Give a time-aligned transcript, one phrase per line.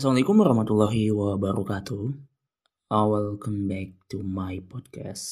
[0.00, 2.04] Assalamualaikum warahmatullahi wabarakatuh.
[2.88, 5.28] Uh, welcome back to my podcast.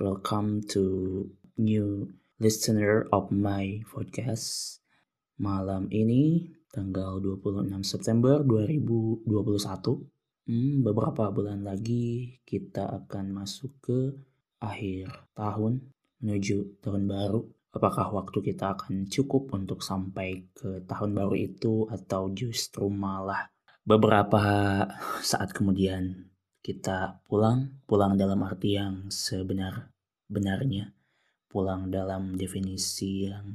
[0.00, 1.28] Welcome to
[1.60, 4.80] new listener of my podcast.
[5.36, 9.28] Malam ini tanggal 26 September 2021.
[10.48, 14.16] Hmm, beberapa bulan lagi kita akan masuk ke
[14.64, 15.92] akhir tahun
[16.24, 17.44] menuju tahun baru.
[17.68, 23.52] Apakah waktu kita akan cukup untuk sampai ke tahun baru itu atau justru malah
[23.86, 24.42] beberapa
[25.22, 26.26] saat kemudian
[26.58, 30.90] kita pulang, pulang dalam arti yang sebenar-benarnya,
[31.46, 33.46] pulang dalam definisi yang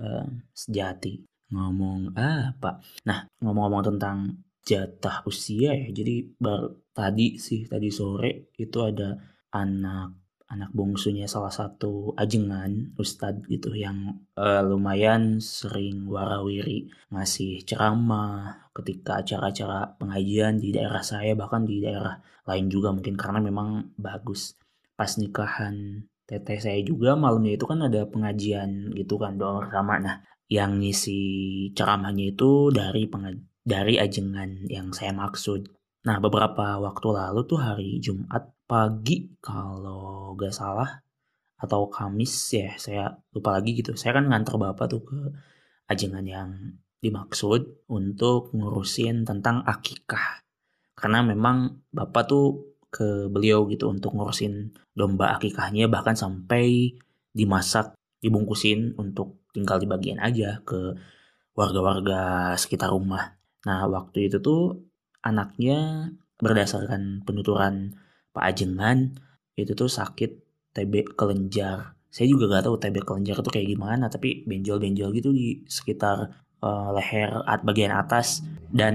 [0.00, 0.24] uh,
[0.56, 1.20] sejati.
[1.52, 2.80] Ngomong apa?
[3.04, 9.12] Nah, ngomong-ngomong tentang jatah usia ya, jadi baru tadi sih, tadi sore itu ada
[9.52, 18.68] anak anak bungsunya salah satu ajengan ustadz gitu yang uh, lumayan sering warawiri ngasih ceramah
[18.76, 24.54] ketika acara-acara pengajian di daerah saya bahkan di daerah lain juga mungkin karena memang bagus.
[24.94, 29.96] Pas nikahan teteh saya juga malamnya itu kan ada pengajian gitu kan doa bersama.
[30.00, 30.16] Nah
[30.48, 31.20] yang ngisi
[31.72, 33.08] ceramahnya itu dari
[33.64, 35.72] dari ajengan yang saya maksud
[36.04, 41.00] Nah, beberapa waktu lalu tuh hari Jumat pagi kalau gak salah
[41.56, 43.96] atau Kamis ya, saya lupa lagi gitu.
[43.96, 45.18] Saya kan ngantar Bapak tuh ke
[45.88, 46.50] ajengan yang
[47.00, 50.44] dimaksud untuk ngurusin tentang akikah.
[50.92, 56.94] Karena memang Bapak tuh ke beliau gitu untuk ngurusin domba akikahnya bahkan sampai
[57.32, 60.94] dimasak, dibungkusin untuk tinggal di bagian aja ke
[61.56, 63.40] warga-warga sekitar rumah.
[63.64, 64.78] Nah, waktu itu tuh
[65.24, 67.96] anaknya berdasarkan penuturan
[68.36, 69.16] Pak Ajengan
[69.56, 70.44] itu tuh sakit
[70.74, 71.96] TB kelenjar.
[72.12, 76.88] Saya juga gak tahu TB kelenjar itu kayak gimana, tapi benjol-benjol gitu di sekitar uh,
[76.94, 78.44] leher at bagian atas
[78.74, 78.94] dan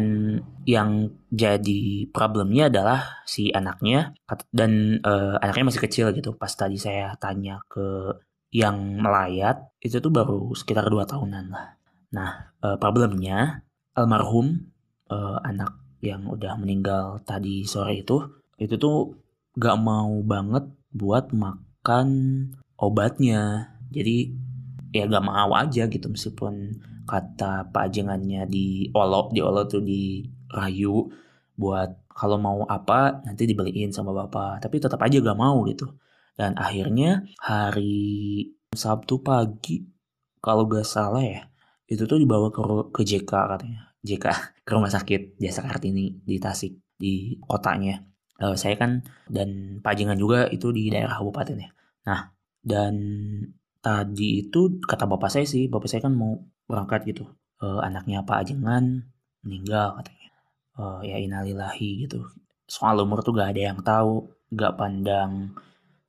[0.67, 4.13] yang jadi problemnya adalah si anaknya
[4.51, 6.35] dan uh, anaknya masih kecil gitu.
[6.35, 8.15] Pas tadi saya tanya ke
[8.49, 11.79] yang melayat itu tuh baru sekitar dua tahunan lah.
[12.11, 13.61] Nah, uh, problemnya
[13.93, 14.73] almarhum
[15.13, 18.23] uh, anak yang udah meninggal tadi sore itu
[18.59, 19.15] itu tuh
[19.55, 22.07] gak mau banget buat makan
[22.79, 23.75] obatnya.
[23.91, 24.31] Jadi
[24.95, 26.79] ya gak mau aja gitu meskipun
[27.09, 30.21] kata pak jengannya di olok di olok tuh di
[30.53, 31.09] rayu
[31.57, 34.63] buat kalau mau apa nanti dibeliin sama bapak.
[34.63, 35.87] Tapi tetap aja gak mau gitu.
[36.39, 39.83] Dan akhirnya hari Sabtu pagi
[40.39, 41.49] kalau gak salah ya
[41.89, 42.61] itu tuh dibawa ke,
[42.93, 44.25] ke JK katanya JK
[44.65, 48.03] ke rumah sakit Jasa Kartini di Tasik di kotanya.
[48.39, 51.69] Uh, saya kan dan Pajengan juga itu di daerah kabupaten ya.
[52.07, 52.31] Nah
[52.63, 52.95] dan
[53.79, 57.25] tadi itu kata bapak saya sih, bapak saya kan mau berangkat gitu.
[57.59, 59.03] Uh, anaknya Pak Ajengan
[59.43, 60.29] meninggal katanya.
[60.79, 62.23] Uh, ya inalillahi gitu.
[62.69, 65.51] Soal umur tuh gak ada yang tahu, gak pandang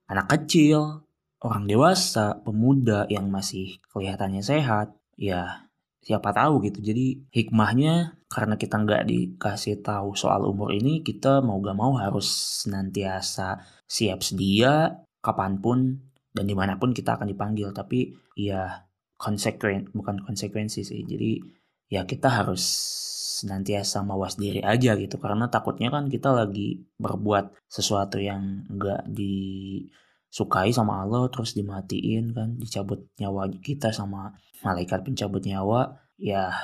[0.06, 1.06] anak kecil,
[1.40, 5.69] orang dewasa, pemuda yang masih kelihatannya sehat, ya
[6.00, 6.80] siapa tahu gitu.
[6.80, 12.26] Jadi hikmahnya karena kita nggak dikasih tahu soal umur ini kita mau gak mau harus
[12.64, 15.98] senantiasa siap sedia kapan pun
[16.30, 17.70] dan di mana pun kita akan dipanggil.
[17.76, 18.86] Tapi ya
[19.20, 21.04] konsekuen bukan konsekuensi sih.
[21.04, 21.40] Jadi
[21.92, 22.62] ya kita harus
[23.40, 25.20] senantiasa mawas diri aja gitu.
[25.20, 29.08] Karena takutnya kan kita lagi berbuat sesuatu yang nggak
[30.30, 34.32] disukai sama Allah terus dimatiin kan dicabut nyawa kita sama
[34.62, 36.54] malaikat pencabut nyawa ya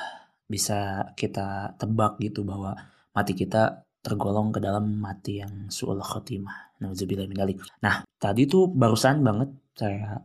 [0.47, 2.78] bisa kita tebak gitu bahwa
[3.10, 6.78] mati kita tergolong ke dalam mati yang su'ul khotimah.
[7.82, 10.22] Nah, tadi tuh barusan banget saya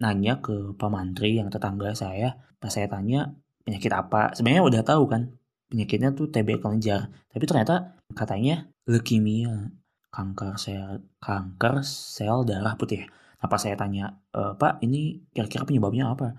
[0.00, 2.40] nanya ke Pak Mantri yang tetangga saya.
[2.56, 3.28] Pas saya tanya
[3.68, 5.28] penyakit apa, sebenarnya udah tahu kan
[5.68, 7.12] penyakitnya tuh TB kelenjar.
[7.28, 9.68] Tapi ternyata katanya leukemia,
[10.08, 13.06] kanker sel kanker sel darah putih.
[13.38, 16.34] Apa saya tanya, e, Pak ini kira-kira penyebabnya apa?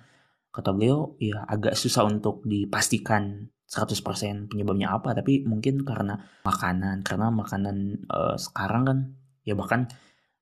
[0.50, 7.30] kata beliau ya agak susah untuk dipastikan 100% penyebabnya apa tapi mungkin karena makanan karena
[7.30, 8.98] makanan uh, sekarang kan
[9.46, 9.86] ya bahkan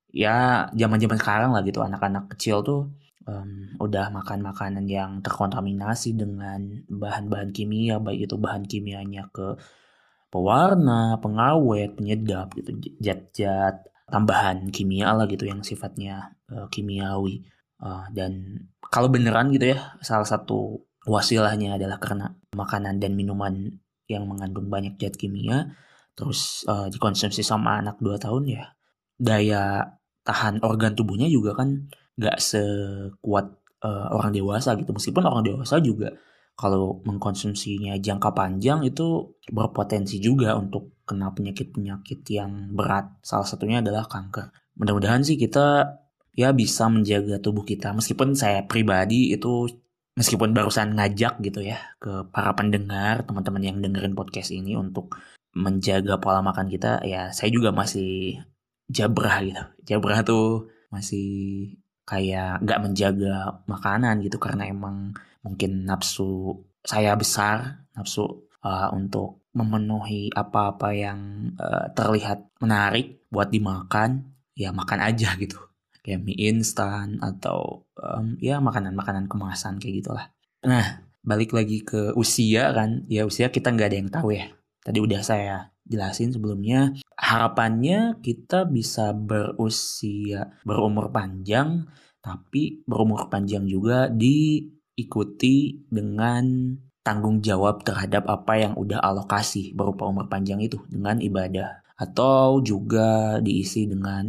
[0.08, 2.88] ya zaman-zaman sekarang lah gitu anak-anak kecil tuh
[3.28, 9.60] um, udah makan makanan yang terkontaminasi dengan bahan-bahan kimia baik itu bahan kimianya ke
[10.28, 17.44] pewarna, pengawet, penyedap gitu, zat-zat tambahan kimia lah gitu yang sifatnya uh, kimiawi.
[17.78, 23.78] Uh, dan kalau beneran gitu ya, salah satu wasilahnya adalah karena makanan dan minuman
[24.08, 25.76] yang mengandung banyak zat kimia,
[26.16, 28.64] terus uh, dikonsumsi sama anak 2 tahun ya,
[29.20, 31.88] daya tahan organ tubuhnya juga kan
[32.18, 33.46] gak sekuat
[33.84, 34.90] uh, orang dewasa gitu.
[34.92, 36.12] Meskipun orang dewasa juga
[36.58, 43.14] kalau mengkonsumsinya jangka panjang itu berpotensi juga untuk kena penyakit-penyakit yang berat.
[43.22, 44.50] Salah satunya adalah kanker.
[44.74, 45.86] Mudah-mudahan sih kita
[46.34, 47.94] ya bisa menjaga tubuh kita.
[47.94, 49.70] Meskipun saya pribadi itu
[50.18, 55.14] meskipun barusan ngajak gitu ya ke para pendengar, teman-teman yang dengerin podcast ini untuk
[55.54, 58.42] menjaga pola makan kita, ya saya juga masih
[58.90, 59.62] jabrah gitu.
[59.94, 61.26] Jabrah tuh masih
[62.02, 70.30] kayak nggak menjaga makanan gitu karena emang mungkin nafsu saya besar, nafsu uh, untuk memenuhi
[70.32, 75.58] apa-apa yang uh, terlihat menarik buat dimakan, ya makan aja gitu.
[76.00, 80.26] Kayak mie instan atau um, ya makanan-makanan kemasan kayak gitulah.
[80.64, 84.48] Nah, balik lagi ke usia kan, ya usia kita nggak ada yang tahu ya.
[84.80, 91.84] Tadi udah saya jelasin sebelumnya, harapannya kita bisa berusia berumur panjang,
[92.24, 94.64] tapi berumur panjang juga di
[94.98, 96.74] ikuti dengan
[97.06, 101.80] tanggung jawab terhadap apa yang udah alokasi berupa umur panjang itu dengan ibadah.
[101.96, 104.28] Atau juga diisi dengan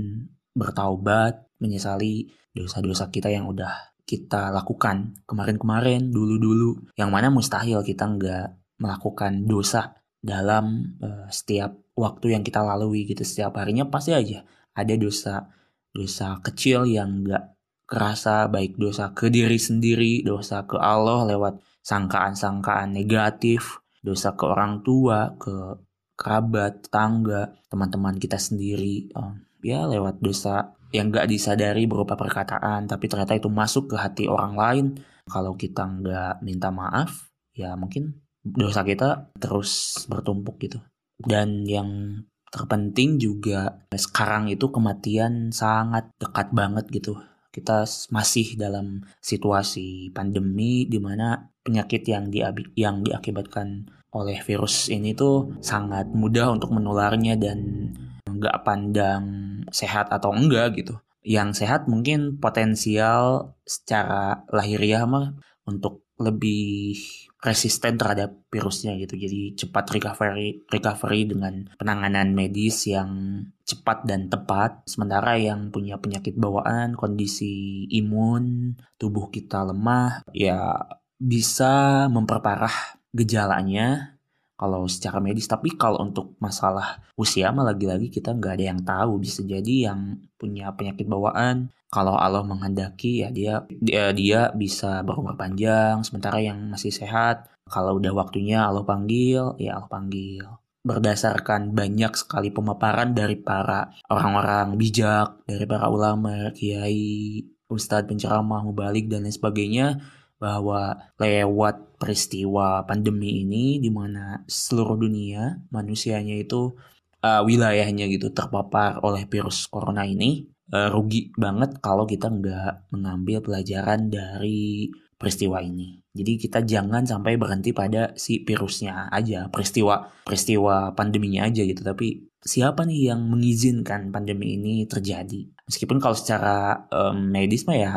[0.53, 6.87] bertaubat menyesali dosa-dosa kita yang udah kita lakukan kemarin-kemarin dulu-dulu.
[6.95, 8.47] Yang mana mustahil kita nggak
[8.79, 13.21] melakukan dosa dalam uh, setiap waktu yang kita lalui gitu.
[13.27, 15.51] Setiap harinya pasti aja ada dosa
[15.91, 17.58] dosa kecil yang nggak
[17.89, 24.85] kerasa baik dosa ke diri sendiri, dosa ke Allah lewat sangkaan-sangkaan negatif, dosa ke orang
[24.85, 25.73] tua, ke
[26.13, 33.09] kerabat, tetangga, teman-teman kita sendiri, um, ya lewat dosa yang gak disadari berupa perkataan, tapi
[33.09, 34.85] ternyata itu masuk ke hati orang lain.
[35.29, 40.81] Kalau kita nggak minta maaf, ya mungkin dosa kita terus bertumpuk gitu.
[41.21, 50.13] Dan yang terpenting juga sekarang itu kematian sangat dekat banget gitu kita masih dalam situasi
[50.13, 52.45] pandemi di mana penyakit yang di
[52.77, 57.89] yang diakibatkan oleh virus ini tuh sangat mudah untuk menularnya dan
[58.25, 59.23] nggak pandang
[59.69, 60.97] sehat atau enggak gitu.
[61.21, 65.37] Yang sehat mungkin potensial secara lahiriah mah
[65.69, 66.97] untuk lebih
[67.39, 69.15] resisten terhadap virusnya gitu.
[69.15, 74.83] Jadi cepat recovery recovery dengan penanganan medis yang cepat dan tepat.
[74.83, 80.75] Sementara yang punya penyakit bawaan, kondisi imun, tubuh kita lemah, ya
[81.19, 84.18] bisa memperparah gejalanya
[84.59, 85.47] kalau secara medis.
[85.47, 89.23] Tapi kalau untuk masalah usia mah lagi-lagi kita nggak ada yang tahu.
[89.23, 95.33] Bisa jadi yang punya penyakit bawaan kalau Allah menghendaki ya dia dia, dia bisa berumur
[95.33, 100.45] panjang sementara yang masih sehat kalau udah waktunya Allah panggil ya Allah panggil
[100.85, 109.09] berdasarkan banyak sekali pemaparan dari para orang-orang bijak dari para ulama kiai ustadz penceramah mubalik
[109.11, 109.99] dan lain sebagainya
[110.39, 116.79] bahwa lewat peristiwa pandemi ini di mana seluruh dunia manusianya itu
[117.21, 123.43] uh, wilayahnya gitu terpapar oleh virus corona ini uh, rugi banget kalau kita nggak mengambil
[123.43, 124.89] pelajaran dari
[125.19, 125.99] peristiwa ini.
[126.15, 131.83] Jadi kita jangan sampai berhenti pada si virusnya aja, peristiwa peristiwa pandeminya aja gitu.
[131.83, 135.43] Tapi siapa nih yang mengizinkan pandemi ini terjadi?
[135.67, 137.91] Meskipun kalau secara um, medis mah ya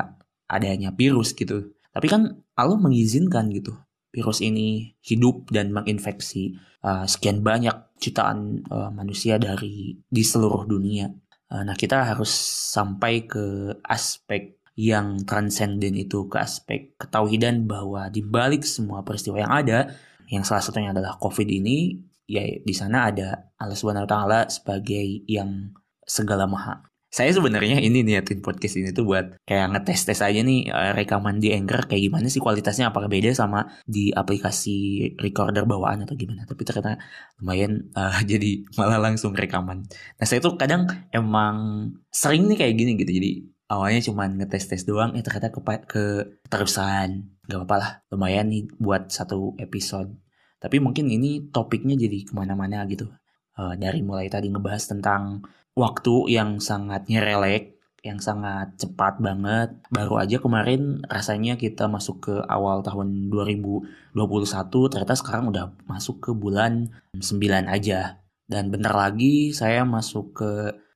[0.50, 1.72] adanya virus gitu.
[1.92, 2.22] Tapi kan
[2.56, 3.76] Allah mengizinkan gitu
[4.12, 6.52] virus ini hidup dan menginfeksi
[6.84, 11.08] uh, sekian banyak jutaan uh, manusia dari di seluruh dunia.
[11.52, 12.32] Eh, nah, kita harus
[12.72, 19.52] sampai ke aspek yang transenden itu, ke aspek ketauhidan bahwa di balik semua peristiwa yang
[19.52, 19.92] ada,
[20.32, 25.28] yang salah satunya adalah COVID ini, ya di sana ada Allah Subhanahu wa taala sebagai
[25.28, 25.76] yang
[26.08, 30.72] segala maha saya sebenarnya ini niatin podcast ini tuh buat kayak ngetes tes aja nih
[30.72, 36.08] eh, rekaman di Anchor kayak gimana sih kualitasnya apakah beda sama di aplikasi recorder bawaan
[36.08, 36.48] atau gimana.
[36.48, 36.96] Tapi ternyata
[37.36, 39.84] lumayan uh, jadi malah langsung rekaman.
[39.92, 43.12] Nah saya tuh kadang emang sering nih kayak gini gitu.
[43.12, 43.30] Jadi
[43.68, 46.04] awalnya cuma ngetes tes doang eh ternyata ke ke
[46.48, 47.28] terusan.
[47.44, 50.16] Gak apa-apa lah lumayan nih buat satu episode.
[50.56, 53.12] Tapi mungkin ini topiknya jadi ke mana-mana gitu.
[53.52, 59.78] Uh, dari mulai tadi ngebahas tentang waktu yang sangat nyerelek, yang sangat cepat banget.
[59.88, 66.30] Baru aja kemarin rasanya kita masuk ke awal tahun 2021, ternyata sekarang udah masuk ke
[66.34, 68.18] bulan 9 aja.
[68.44, 70.52] Dan bentar lagi saya masuk ke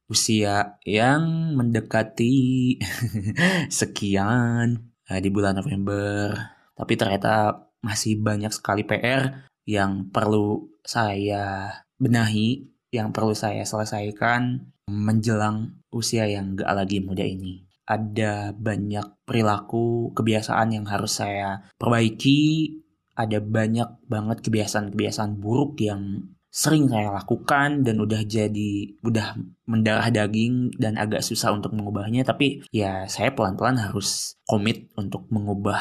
[0.06, 2.78] usia yang mendekati
[3.80, 6.34] sekian uh, di bulan November.
[6.76, 15.82] Tapi ternyata masih banyak sekali PR yang perlu saya benahi yang perlu saya selesaikan menjelang
[15.92, 17.66] usia yang gak lagi muda ini.
[17.86, 22.72] Ada banyak perilaku, kebiasaan yang harus saya perbaiki.
[23.16, 26.26] Ada banyak banget kebiasaan-kebiasaan buruk yang
[26.56, 29.36] sering saya lakukan dan udah jadi udah
[29.68, 32.24] mendarah daging dan agak susah untuk mengubahnya.
[32.24, 35.80] Tapi ya saya pelan-pelan harus komit untuk mengubah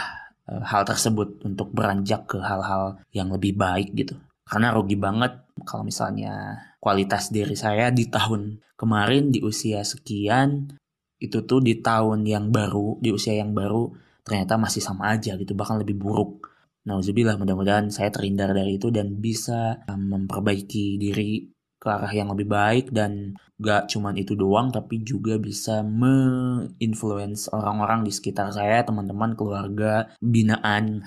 [0.51, 4.19] uh, hal tersebut untuk beranjak ke hal-hal yang lebih baik gitu.
[4.45, 10.69] Karena rugi banget kalau misalnya kualitas diri saya di tahun kemarin di usia sekian
[11.17, 13.89] itu tuh di tahun yang baru di usia yang baru
[14.21, 16.53] ternyata masih sama aja gitu bahkan lebih buruk
[16.85, 21.49] Nauzubillah mudah-mudahan saya terhindar dari itu dan bisa um, memperbaiki diri
[21.81, 28.05] ke arah yang lebih baik dan gak cuman itu doang tapi juga bisa menginfluence orang-orang
[28.05, 31.01] di sekitar saya, teman-teman, keluarga, binaan,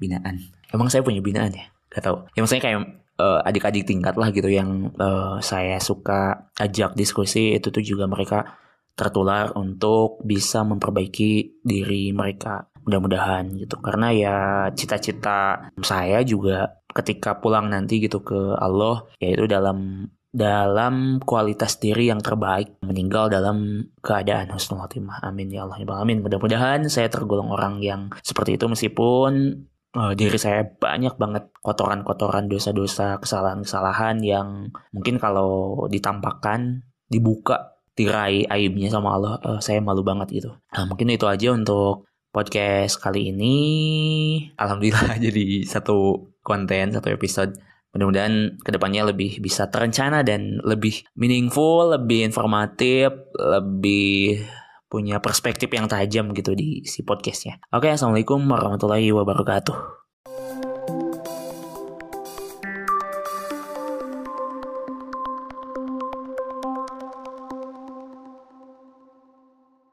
[0.00, 0.40] binaan.
[0.72, 1.68] Emang saya punya binaan ya?
[1.92, 2.24] Gak tau.
[2.32, 2.80] Ya maksudnya kayak
[3.20, 8.56] uh, adik-adik tingkat lah gitu yang uh, saya suka ajak diskusi itu tuh juga mereka
[8.96, 13.76] tertular untuk bisa memperbaiki diri mereka mudah-mudahan gitu.
[13.84, 14.36] Karena ya
[14.72, 22.22] cita-cita saya juga ketika pulang nanti gitu ke Allah yaitu dalam dalam kualitas diri yang
[22.22, 27.82] terbaik meninggal dalam keadaan husnul khotimah amin ya Allah ya amin mudah-mudahan saya tergolong orang
[27.82, 35.84] yang seperti itu meskipun uh, diri saya banyak banget kotoran-kotoran dosa-dosa kesalahan-kesalahan yang mungkin kalau
[35.90, 40.50] ditampakkan dibuka tirai aibnya sama Allah uh, saya malu banget gitu.
[40.72, 43.56] Nah mungkin itu aja untuk podcast kali ini.
[44.54, 47.58] Alhamdulillah jadi satu konten satu episode.
[47.90, 54.46] Mudah-mudahan ke depannya lebih bisa terencana dan lebih meaningful lebih informatif lebih
[54.90, 57.62] punya perspektif yang tajam gitu di si podcastnya.
[57.70, 59.99] Oke assalamualaikum warahmatullahi wabarakatuh